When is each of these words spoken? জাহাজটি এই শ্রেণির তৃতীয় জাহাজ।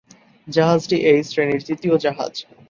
জাহাজটি 0.47 0.97
এই 1.11 1.19
শ্রেণির 1.23 1.61
তৃতীয় 1.67 1.95
জাহাজ। 1.97 2.33